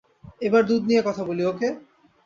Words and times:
এবার 0.41 0.61
দুধ 0.65 0.81
নিয়ে 0.89 1.01
কথা 1.07 1.23
বলি, 1.23 1.43
ওকে? 1.45 1.67